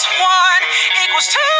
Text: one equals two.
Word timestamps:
one 0.00 0.62
equals 1.04 1.28
two. 1.28 1.51